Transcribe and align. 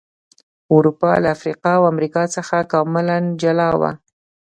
اروپا 0.73 1.11
له 1.23 1.29
افریقا 1.35 1.71
او 1.77 1.83
امریکا 1.93 2.23
څخه 2.35 2.57
کاملا 2.73 3.17
جلا 3.41 3.67
و. 3.79 3.81